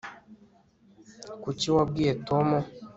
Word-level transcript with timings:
kuki 1.43 1.67
wabwiye 1.75 2.11
tom 2.27 2.47